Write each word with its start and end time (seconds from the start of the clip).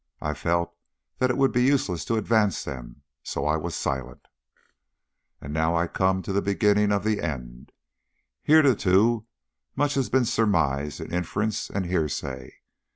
I 0.19 0.33
felt 0.33 0.73
that 1.19 1.29
it 1.29 1.37
would 1.37 1.51
be 1.51 1.61
useless 1.63 2.03
to 2.05 2.15
advance 2.17 2.63
them, 2.63 3.03
so 3.21 3.45
I 3.45 3.57
was 3.57 3.75
silent. 3.75 4.25
And 5.39 5.53
now 5.53 5.75
I 5.75 5.85
come 5.85 6.23
to 6.23 6.33
the 6.33 6.41
beginning 6.41 6.91
of 6.91 7.03
the 7.03 7.21
end. 7.21 7.71
Hitherto 8.41 9.27
much 9.75 9.93
has 9.93 10.09
been 10.09 10.25
surmise 10.25 10.99
and 10.99 11.13
inference 11.13 11.69
and 11.69 11.85
hearsay. 11.85 12.55